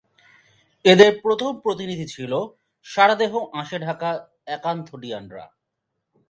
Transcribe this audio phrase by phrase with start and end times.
[0.85, 2.31] এদের প্রথম প্রতিনিধি ছিল
[2.85, 4.09] সারা দেহ আঁশে ঢাকা
[4.45, 5.45] অ্যাকান্থোডিয়ান-রা।